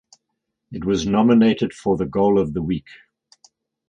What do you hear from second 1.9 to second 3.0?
Goal of the Week.